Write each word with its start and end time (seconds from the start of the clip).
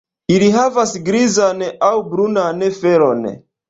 Ili 0.35 0.47
havas 0.55 0.95
grizan 1.11 1.63
aŭ 1.91 1.93
brunan 2.11 2.71
felon. 2.83 3.35